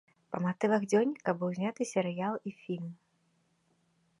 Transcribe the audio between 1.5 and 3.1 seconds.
зняты серыял і фільм.